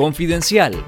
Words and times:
Confidencial. 0.00 0.82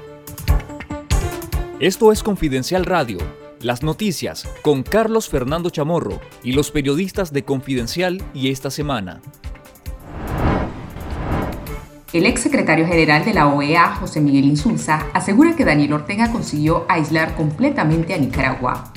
Esto 1.79 2.11
es 2.11 2.23
Confidencial 2.23 2.83
Radio, 2.83 3.19
las 3.61 3.83
noticias 3.83 4.49
con 4.63 4.81
Carlos 4.81 5.29
Fernando 5.29 5.69
Chamorro 5.69 6.19
y 6.43 6.53
los 6.53 6.71
periodistas 6.71 7.31
de 7.31 7.45
Confidencial 7.45 8.23
y 8.33 8.49
esta 8.49 8.71
semana. 8.71 9.21
El 12.11 12.25
ex 12.25 12.41
secretario 12.41 12.87
general 12.87 13.23
de 13.23 13.35
la 13.35 13.53
OEA, 13.53 13.93
José 13.97 14.19
Miguel 14.19 14.45
Insulza, 14.45 15.05
asegura 15.13 15.55
que 15.55 15.63
Daniel 15.63 15.93
Ortega 15.93 16.31
consiguió 16.31 16.87
aislar 16.89 17.35
completamente 17.35 18.15
a 18.15 18.17
Nicaragua. 18.17 18.92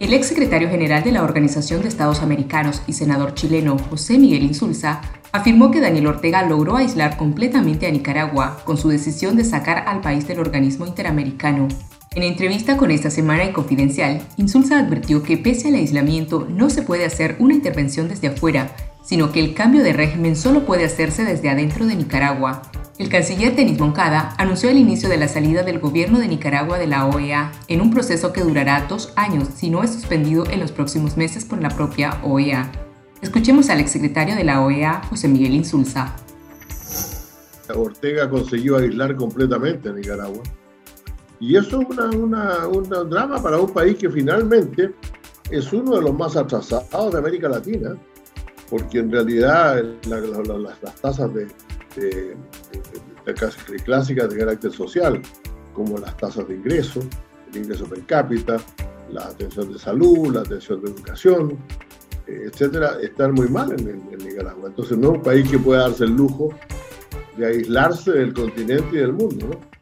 El 0.00 0.12
ex 0.12 0.28
secretario 0.28 0.70
general 0.70 1.02
de 1.02 1.10
la 1.10 1.24
Organización 1.24 1.82
de 1.82 1.88
Estados 1.88 2.22
Americanos 2.22 2.82
y 2.86 2.92
senador 2.92 3.34
chileno, 3.34 3.76
José 3.90 4.16
Miguel 4.16 4.44
Insulza, 4.44 5.00
afirmó 5.32 5.72
que 5.72 5.80
Daniel 5.80 6.06
Ortega 6.06 6.44
logró 6.44 6.76
aislar 6.76 7.16
completamente 7.16 7.88
a 7.88 7.90
Nicaragua 7.90 8.60
con 8.64 8.78
su 8.78 8.90
decisión 8.90 9.34
de 9.34 9.44
sacar 9.44 9.88
al 9.88 10.00
país 10.00 10.28
del 10.28 10.38
organismo 10.38 10.86
interamericano. 10.86 11.66
En 12.14 12.22
entrevista 12.22 12.76
con 12.76 12.92
esta 12.92 13.10
semana 13.10 13.44
y 13.44 13.52
confidencial, 13.52 14.22
Insulza 14.36 14.78
advirtió 14.78 15.24
que 15.24 15.36
pese 15.36 15.66
al 15.66 15.74
aislamiento 15.74 16.46
no 16.48 16.70
se 16.70 16.82
puede 16.82 17.04
hacer 17.04 17.34
una 17.40 17.54
intervención 17.54 18.08
desde 18.08 18.28
afuera, 18.28 18.70
sino 19.02 19.32
que 19.32 19.40
el 19.40 19.52
cambio 19.52 19.82
de 19.82 19.94
régimen 19.94 20.36
solo 20.36 20.64
puede 20.64 20.84
hacerse 20.84 21.24
desde 21.24 21.50
adentro 21.50 21.86
de 21.86 21.96
Nicaragua. 21.96 22.62
El 22.98 23.08
canciller 23.10 23.54
Denis 23.54 23.78
Moncada 23.78 24.34
anunció 24.38 24.70
el 24.70 24.76
inicio 24.76 25.08
de 25.08 25.18
la 25.18 25.28
salida 25.28 25.62
del 25.62 25.78
gobierno 25.78 26.18
de 26.18 26.26
Nicaragua 26.26 26.78
de 26.78 26.88
la 26.88 27.06
OEA 27.06 27.52
en 27.68 27.80
un 27.80 27.92
proceso 27.92 28.32
que 28.32 28.40
durará 28.40 28.86
dos 28.88 29.12
años 29.14 29.50
si 29.54 29.70
no 29.70 29.84
es 29.84 29.92
suspendido 29.92 30.44
en 30.50 30.58
los 30.58 30.72
próximos 30.72 31.16
meses 31.16 31.44
por 31.44 31.62
la 31.62 31.68
propia 31.68 32.20
OEA. 32.24 32.72
Escuchemos 33.22 33.70
al 33.70 33.78
exsecretario 33.78 34.34
de 34.34 34.42
la 34.42 34.62
OEA, 34.64 35.00
José 35.10 35.28
Miguel 35.28 35.54
Insulza. 35.54 36.16
Ortega 37.72 38.28
consiguió 38.28 38.78
aislar 38.78 39.14
completamente 39.14 39.90
a 39.90 39.92
Nicaragua. 39.92 40.42
Y 41.38 41.54
eso 41.54 41.80
es 41.80 42.16
una, 42.16 42.66
un 42.66 42.88
drama 43.08 43.40
para 43.40 43.58
un 43.60 43.72
país 43.72 43.96
que 43.96 44.10
finalmente 44.10 44.92
es 45.52 45.72
uno 45.72 45.94
de 45.94 46.02
los 46.02 46.14
más 46.14 46.36
atrasados 46.36 47.12
de 47.12 47.18
América 47.18 47.48
Latina, 47.48 47.96
porque 48.68 48.98
en 48.98 49.12
realidad 49.12 49.84
las 50.04 50.94
tasas 51.00 51.32
de, 51.32 51.46
de, 51.94 52.10
de, 52.10 52.36
clásicas 53.34 54.30
de 54.30 54.38
carácter 54.38 54.72
social, 54.72 55.20
como 55.72 55.98
las 55.98 56.16
tasas 56.16 56.48
de 56.48 56.56
ingreso, 56.56 57.00
el 57.52 57.58
ingreso 57.58 57.86
per 57.86 58.04
cápita, 58.04 58.58
la 59.10 59.24
atención 59.26 59.72
de 59.72 59.78
salud, 59.78 60.34
la 60.34 60.40
atención 60.40 60.82
de 60.82 60.90
educación, 60.90 61.58
etcétera, 62.26 62.98
están 63.02 63.32
muy 63.32 63.48
mal 63.48 63.72
en, 63.72 64.08
Nicaragua. 64.18 64.68
Entonces 64.68 64.98
no 64.98 65.12
es 65.12 65.18
un 65.18 65.22
país 65.22 65.50
que 65.50 65.58
pueda 65.58 65.82
darse 65.82 66.04
el 66.04 66.16
lujo 66.16 66.50
de 67.36 67.46
aislarse 67.46 68.12
del 68.12 68.34
continente 68.34 68.96
y 68.96 68.98
del 68.98 69.12
mundo. 69.12 69.46
¿no? 69.46 69.77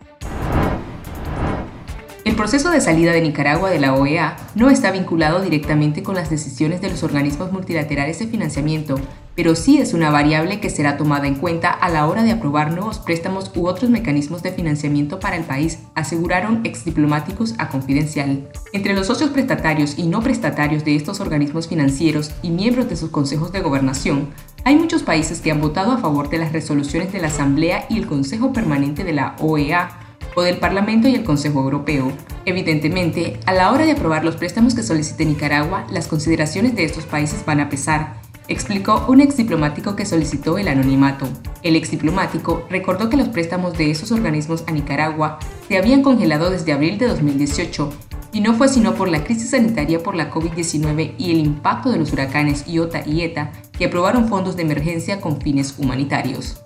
El 2.36 2.42
proceso 2.42 2.70
de 2.70 2.82
salida 2.82 3.12
de 3.12 3.22
Nicaragua 3.22 3.70
de 3.70 3.80
la 3.80 3.94
OEA 3.94 4.36
no 4.54 4.68
está 4.68 4.90
vinculado 4.90 5.40
directamente 5.40 6.02
con 6.02 6.16
las 6.16 6.28
decisiones 6.28 6.82
de 6.82 6.90
los 6.90 7.02
organismos 7.02 7.50
multilaterales 7.50 8.18
de 8.18 8.26
financiamiento, 8.26 9.00
pero 9.34 9.54
sí 9.54 9.78
es 9.78 9.94
una 9.94 10.10
variable 10.10 10.60
que 10.60 10.68
será 10.68 10.98
tomada 10.98 11.28
en 11.28 11.36
cuenta 11.36 11.70
a 11.70 11.88
la 11.88 12.06
hora 12.06 12.24
de 12.24 12.32
aprobar 12.32 12.72
nuevos 12.72 12.98
préstamos 12.98 13.50
u 13.56 13.66
otros 13.66 13.88
mecanismos 13.88 14.42
de 14.42 14.52
financiamiento 14.52 15.18
para 15.18 15.36
el 15.36 15.44
país, 15.44 15.78
aseguraron 15.94 16.60
exdiplomáticos 16.64 17.54
a 17.56 17.70
Confidencial. 17.70 18.46
Entre 18.74 18.92
los 18.92 19.06
socios 19.06 19.30
prestatarios 19.30 19.98
y 19.98 20.06
no 20.06 20.20
prestatarios 20.20 20.84
de 20.84 20.94
estos 20.94 21.20
organismos 21.20 21.68
financieros 21.68 22.32
y 22.42 22.50
miembros 22.50 22.90
de 22.90 22.96
sus 22.96 23.08
consejos 23.08 23.50
de 23.50 23.62
gobernación, 23.62 24.28
hay 24.64 24.76
muchos 24.76 25.02
países 25.02 25.40
que 25.40 25.52
han 25.52 25.62
votado 25.62 25.92
a 25.92 25.98
favor 25.98 26.28
de 26.28 26.36
las 26.36 26.52
resoluciones 26.52 27.14
de 27.14 27.22
la 27.22 27.28
Asamblea 27.28 27.86
y 27.88 27.96
el 27.96 28.06
Consejo 28.06 28.52
Permanente 28.52 29.04
de 29.04 29.14
la 29.14 29.36
OEA 29.40 30.05
o 30.36 30.42
del 30.42 30.58
Parlamento 30.58 31.08
y 31.08 31.16
el 31.16 31.24
Consejo 31.24 31.60
Europeo. 31.60 32.12
Evidentemente, 32.44 33.40
a 33.46 33.52
la 33.52 33.72
hora 33.72 33.84
de 33.84 33.92
aprobar 33.92 34.24
los 34.24 34.36
préstamos 34.36 34.74
que 34.74 34.84
solicite 34.84 35.24
Nicaragua, 35.24 35.86
las 35.90 36.06
consideraciones 36.06 36.76
de 36.76 36.84
estos 36.84 37.06
países 37.06 37.44
van 37.44 37.58
a 37.58 37.68
pesar, 37.68 38.20
explicó 38.46 39.04
un 39.08 39.20
ex 39.20 39.36
diplomático 39.36 39.96
que 39.96 40.06
solicitó 40.06 40.58
el 40.58 40.68
anonimato. 40.68 41.26
El 41.62 41.74
ex 41.74 41.90
diplomático 41.90 42.64
recordó 42.70 43.10
que 43.10 43.16
los 43.16 43.28
préstamos 43.28 43.76
de 43.76 43.90
esos 43.90 44.12
organismos 44.12 44.62
a 44.66 44.72
Nicaragua 44.72 45.38
se 45.66 45.78
habían 45.78 46.02
congelado 46.02 46.50
desde 46.50 46.72
abril 46.72 46.98
de 46.98 47.08
2018 47.08 47.90
y 48.32 48.40
no 48.40 48.54
fue 48.54 48.68
sino 48.68 48.94
por 48.94 49.08
la 49.08 49.24
crisis 49.24 49.50
sanitaria 49.50 50.02
por 50.02 50.14
la 50.14 50.30
COVID-19 50.30 51.14
y 51.16 51.30
el 51.30 51.38
impacto 51.38 51.90
de 51.90 51.98
los 51.98 52.12
huracanes 52.12 52.66
Iota 52.66 53.02
y 53.06 53.22
Eta 53.22 53.52
que 53.72 53.86
aprobaron 53.86 54.28
fondos 54.28 54.56
de 54.56 54.62
emergencia 54.62 55.20
con 55.20 55.40
fines 55.40 55.74
humanitarios. 55.78 56.60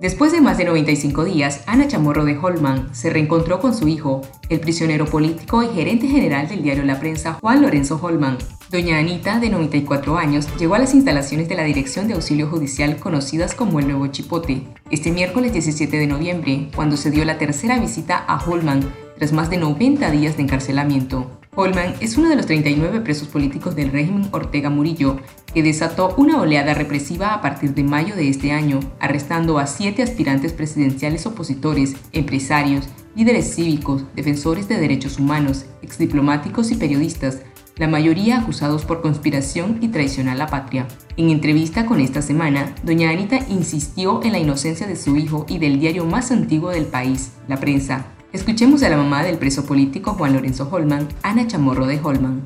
Después 0.00 0.30
de 0.30 0.40
más 0.40 0.56
de 0.56 0.64
95 0.64 1.24
días, 1.24 1.64
Ana 1.66 1.88
Chamorro 1.88 2.24
de 2.24 2.38
Holman 2.38 2.94
se 2.94 3.10
reencontró 3.10 3.58
con 3.58 3.74
su 3.74 3.88
hijo, 3.88 4.22
el 4.48 4.60
prisionero 4.60 5.06
político 5.06 5.64
y 5.64 5.74
gerente 5.74 6.06
general 6.06 6.48
del 6.48 6.62
diario 6.62 6.84
La 6.84 7.00
Prensa, 7.00 7.34
Juan 7.40 7.62
Lorenzo 7.62 7.98
Holman. 8.00 8.38
Doña 8.70 8.98
Anita, 8.98 9.40
de 9.40 9.50
94 9.50 10.16
años, 10.16 10.46
llegó 10.56 10.76
a 10.76 10.78
las 10.78 10.94
instalaciones 10.94 11.48
de 11.48 11.56
la 11.56 11.64
Dirección 11.64 12.06
de 12.06 12.14
Auxilio 12.14 12.48
Judicial 12.48 12.96
conocidas 12.98 13.54
como 13.56 13.80
el 13.80 13.88
Nuevo 13.88 14.06
Chipote, 14.06 14.62
este 14.88 15.10
miércoles 15.10 15.52
17 15.52 15.96
de 15.96 16.06
noviembre, 16.06 16.70
cuando 16.76 16.96
se 16.96 17.10
dio 17.10 17.24
la 17.24 17.38
tercera 17.38 17.80
visita 17.80 18.18
a 18.18 18.38
Holman 18.38 18.84
tras 19.16 19.32
más 19.32 19.50
de 19.50 19.56
90 19.56 20.12
días 20.12 20.36
de 20.36 20.44
encarcelamiento. 20.44 21.37
Holman 21.60 21.94
es 21.98 22.16
uno 22.16 22.28
de 22.28 22.36
los 22.36 22.46
39 22.46 23.00
presos 23.00 23.26
políticos 23.26 23.74
del 23.74 23.90
régimen 23.90 24.28
Ortega 24.30 24.70
Murillo, 24.70 25.16
que 25.52 25.64
desató 25.64 26.14
una 26.16 26.40
oleada 26.40 26.72
represiva 26.72 27.34
a 27.34 27.40
partir 27.40 27.74
de 27.74 27.82
mayo 27.82 28.14
de 28.14 28.28
este 28.28 28.52
año, 28.52 28.78
arrestando 29.00 29.58
a 29.58 29.66
siete 29.66 30.04
aspirantes 30.04 30.52
presidenciales 30.52 31.26
opositores, 31.26 31.96
empresarios, 32.12 32.88
líderes 33.16 33.56
cívicos, 33.56 34.04
defensores 34.14 34.68
de 34.68 34.78
derechos 34.78 35.18
humanos, 35.18 35.66
exdiplomáticos 35.82 36.70
y 36.70 36.76
periodistas, 36.76 37.40
la 37.74 37.88
mayoría 37.88 38.38
acusados 38.38 38.84
por 38.84 39.02
conspiración 39.02 39.78
y 39.80 39.88
traición 39.88 40.28
a 40.28 40.36
la 40.36 40.46
patria. 40.46 40.86
En 41.16 41.28
entrevista 41.28 41.86
con 41.86 41.98
esta 41.98 42.22
semana, 42.22 42.72
doña 42.84 43.10
Anita 43.10 43.40
insistió 43.48 44.22
en 44.22 44.30
la 44.30 44.38
inocencia 44.38 44.86
de 44.86 44.94
su 44.94 45.16
hijo 45.16 45.44
y 45.48 45.58
del 45.58 45.80
diario 45.80 46.04
más 46.04 46.30
antiguo 46.30 46.70
del 46.70 46.86
país, 46.86 47.32
La 47.48 47.56
Prensa, 47.56 48.06
Escuchemos 48.30 48.82
a 48.82 48.90
la 48.90 48.98
mamá 48.98 49.22
del 49.22 49.38
preso 49.38 49.64
político 49.64 50.12
Juan 50.12 50.34
Lorenzo 50.34 50.68
Holman, 50.70 51.08
Ana 51.22 51.46
Chamorro 51.46 51.86
de 51.86 51.98
Holman. 51.98 52.42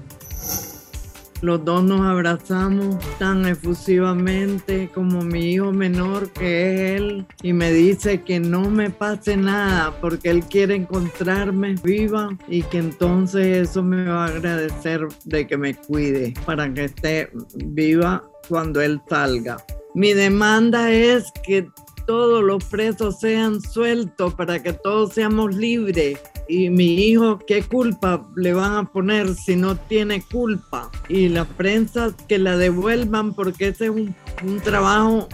Los 1.41 1.65
dos 1.65 1.83
nos 1.83 2.03
abrazamos 2.03 2.99
tan 3.19 3.47
efusivamente 3.47 4.89
como 4.95 5.23
mi 5.23 5.55
hijo 5.55 5.73
menor 5.73 6.31
que 6.31 6.95
es 6.95 7.01
él 7.01 7.27
y 7.43 7.53
me 7.53 7.73
dice 7.73 8.23
que 8.23 8.39
no 8.39 8.71
me 8.71 8.91
pase 8.91 9.37
nada 9.37 9.93
porque 10.01 10.31
él 10.31 10.45
quiere 10.45 10.77
encontrarme 10.77 11.75
viva 11.83 12.29
y 12.47 12.63
que 12.63 12.79
entonces 12.79 13.69
eso 13.71 13.83
me 13.83 14.05
va 14.05 14.27
a 14.27 14.29
agradecer 14.29 15.09
de 15.25 15.49
que 15.49 15.57
me 15.57 15.75
cuide 15.75 16.33
para 16.47 16.73
que 16.73 16.85
esté 16.85 17.29
viva 17.57 18.23
cuando 18.49 18.81
él 18.81 19.01
salga. 19.09 19.57
Mi 19.97 20.15
demanda 20.15 20.93
es 20.93 21.25
que 21.43 21.69
todos 22.07 22.43
los 22.43 22.65
presos 22.65 23.21
sean 23.21 23.61
sueltos 23.61 24.35
para 24.35 24.63
que 24.63 24.73
todos 24.73 25.13
seamos 25.15 25.55
libres. 25.55 26.19
Y 26.49 26.71
mi 26.71 26.95
hijo, 26.95 27.39
¿qué 27.47 27.63
culpa 27.63 28.29
le 28.37 28.53
van 28.53 28.75
a 28.75 28.85
poner 28.85 29.35
si 29.35 29.57
no 29.57 29.77
tiene 29.77 30.23
culpa? 30.23 30.91
Y 31.09 31.29
la 31.29 31.45
prensa 31.45 32.15
que 32.29 32.39
la 32.39 32.57
devuelvan 32.57 33.35
porque 33.35 33.69
ese 33.69 33.85
es 33.85 33.91
un, 33.91 34.15
un 34.45 34.61
trabajo 34.61 35.29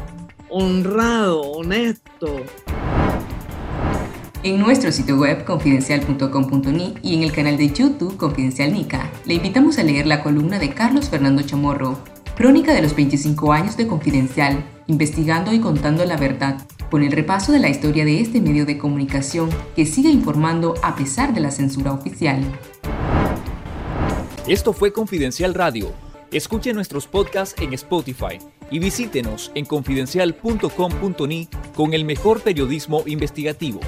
honrado, 0.50 1.40
honesto. 1.40 2.42
En 4.44 4.60
nuestro 4.60 4.92
sitio 4.92 5.16
web 5.16 5.44
confidencial.com.ni 5.44 6.94
y 7.02 7.16
en 7.16 7.22
el 7.24 7.32
canal 7.32 7.56
de 7.56 7.72
YouTube 7.72 8.16
Confidencial 8.16 8.72
Nica, 8.72 9.10
le 9.26 9.34
invitamos 9.34 9.78
a 9.78 9.82
leer 9.82 10.06
la 10.06 10.22
columna 10.22 10.60
de 10.60 10.70
Carlos 10.70 11.08
Fernando 11.08 11.42
Chamorro, 11.42 11.98
Crónica 12.36 12.72
de 12.72 12.82
los 12.82 12.94
25 12.94 13.52
años 13.52 13.76
de 13.76 13.88
Confidencial, 13.88 14.64
investigando 14.88 15.52
y 15.52 15.60
contando 15.60 16.04
la 16.04 16.16
verdad, 16.16 16.66
con 16.90 17.04
el 17.04 17.12
repaso 17.12 17.52
de 17.52 17.60
la 17.60 17.68
historia 17.68 18.04
de 18.04 18.20
este 18.20 18.40
medio 18.40 18.66
de 18.66 18.78
comunicación 18.78 19.50
que 19.76 19.86
sigue 19.86 20.10
informando 20.10 20.74
a 20.82 20.96
pesar 20.96 21.32
de 21.32 21.40
la 21.40 21.52
censura 21.52 21.92
oficial. 21.92 22.42
Esto 24.48 24.72
fue 24.72 24.92
Confidencial 24.92 25.54
Radio. 25.54 25.92
Escuche 26.32 26.72
nuestros 26.72 27.06
podcasts 27.06 27.60
en 27.60 27.74
Spotify 27.74 28.38
y 28.70 28.78
visítenos 28.78 29.52
en 29.54 29.66
confidencial.com.ni 29.66 31.48
con 31.74 31.94
el 31.94 32.04
mejor 32.04 32.40
periodismo 32.40 33.02
investigativo. 33.06 33.80